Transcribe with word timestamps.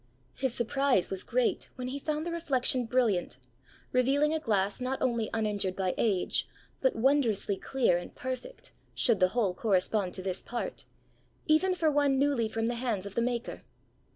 His 0.33 0.51
surprise 0.51 1.11
was 1.11 1.21
great 1.21 1.69
when 1.75 1.89
he 1.89 1.99
found 1.99 2.25
the 2.25 2.31
reflection 2.31 2.87
brilliant, 2.87 3.37
revealing 3.91 4.33
a 4.33 4.39
glass 4.39 4.81
not 4.81 4.99
only 4.99 5.29
uninjured 5.31 5.75
by 5.75 5.93
age, 5.95 6.47
but 6.81 6.95
wondrously 6.95 7.55
clear 7.55 7.97
and 7.99 8.15
perfect 8.15 8.71
(should 8.95 9.19
the 9.19 9.27
whole 9.37 9.53
correspond 9.53 10.15
to 10.15 10.23
this 10.23 10.41
part) 10.41 10.85
even 11.45 11.75
for 11.75 11.91
one 11.91 12.17
newly 12.17 12.49
from 12.49 12.65
the 12.65 12.73
hands 12.81 13.05
of 13.05 13.13
the 13.13 13.21
maker. 13.21 13.61